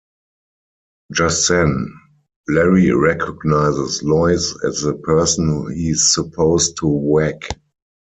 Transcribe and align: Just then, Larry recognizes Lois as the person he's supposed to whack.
Just 1.13 1.47
then, 1.47 1.87
Larry 2.47 2.91
recognizes 2.91 4.01
Lois 4.01 4.57
as 4.65 4.81
the 4.81 4.95
person 4.95 5.71
he's 5.75 6.11
supposed 6.11 6.77
to 6.79 6.87
whack. 6.87 7.41